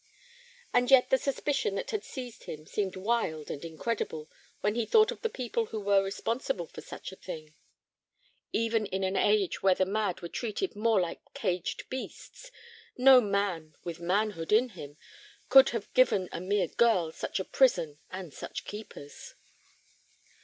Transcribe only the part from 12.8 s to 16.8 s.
no man with manhood in him could have given a mere